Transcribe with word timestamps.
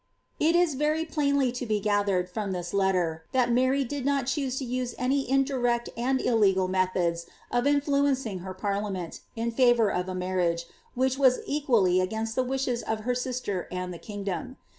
It 0.39 0.55
is 0.55 0.73
very 0.73 1.05
plajnljr 1.05 1.53
to 1.53 1.65
b« 1.67 1.79
gnthemil, 1.79 2.27
from 2.27 2.53
this 2.53 2.73
letter, 2.73 3.25
that 3.33 3.49
Msiy 3.51 3.87
did 3.87 4.03
not 4.03 4.25
choose 4.25 4.59
lo 4.59 4.67
use 4.67 4.95
any 4.97 5.29
indirect 5.29 5.89
atid 5.95 6.25
illegal 6.25 6.67
methods 6.67 7.27
of 7.51 7.67
influencing 7.67 8.39
her 8.39 8.55
parlig 8.55 8.93
nieni, 8.93 9.19
in 9.35 9.51
favour 9.51 9.91
of 9.91 10.09
a 10.09 10.15
marriage, 10.15 10.65
wliich 10.97 11.19
was 11.19 11.37
equally 11.45 12.01
against 12.01 12.35
the 12.35 12.43
tvislim 12.43 12.81
of 12.91 13.01
her 13.01 13.13
sister 13.13 13.67
and 13.71 13.93
the 13.93 13.99
kingdom. 13.99 14.57